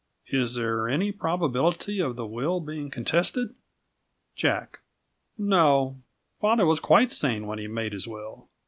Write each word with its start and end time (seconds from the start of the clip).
Is 0.31 0.55
there 0.55 0.89
any 0.89 1.11
probability 1.11 1.99
of 1.99 2.15
the 2.15 2.25
will 2.25 2.59
being 2.59 2.89
contested? 2.89 3.53
J. 4.35 4.61
No; 5.37 5.97
father 6.39 6.65
was 6.65 6.79
quite 6.79 7.11
sane 7.11 7.45
when 7.45 7.59
he 7.59 7.67
made 7.67 7.93
his 7.93 8.07
will. 8.07 8.47